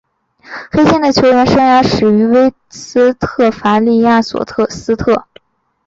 [0.71, 5.27] 黑金的球员生涯始于威斯特伐利亚索斯特。